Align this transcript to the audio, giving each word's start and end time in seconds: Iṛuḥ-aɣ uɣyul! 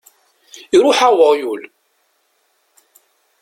Iṛuḥ-aɣ 0.75 1.13
uɣyul! 1.29 1.61